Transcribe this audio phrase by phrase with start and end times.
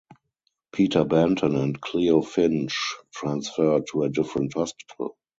[0.73, 5.15] Peter Benton and Cleo Finch transfer to a different hospital.